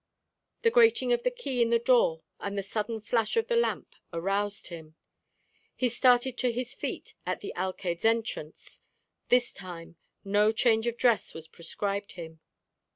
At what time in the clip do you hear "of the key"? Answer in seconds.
1.13-1.61